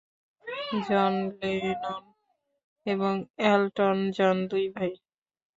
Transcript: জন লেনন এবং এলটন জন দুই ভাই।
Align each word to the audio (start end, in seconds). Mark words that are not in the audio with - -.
জন 0.81 1.13
লেনন 1.39 2.03
এবং 2.85 3.13
এলটন 3.45 3.97
জন 4.11 4.35
দুই 4.47 4.65
ভাই। 4.75 4.91